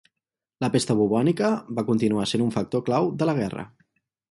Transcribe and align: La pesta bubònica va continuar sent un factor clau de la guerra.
La 0.63 0.69
pesta 0.75 0.95
bubònica 1.01 1.51
va 1.81 1.85
continuar 1.91 2.27
sent 2.33 2.47
un 2.49 2.51
factor 2.59 2.85
clau 2.91 3.13
de 3.23 3.31
la 3.31 3.39
guerra. 3.45 3.71